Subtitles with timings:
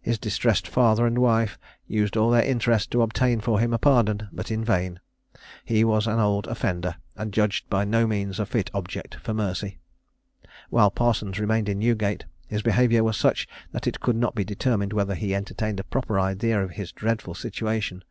[0.00, 4.28] His distressed father and wife used all their interest to obtain for him a pardon,
[4.30, 5.00] but in vain:
[5.64, 9.80] he was an old offender, and judged by no means a fit object for mercy.
[10.70, 14.92] While Parsons remained in Newgate, his behaviour was such that it could not be determined
[14.92, 18.04] whether he entertained a proper idea of his dreadful situation.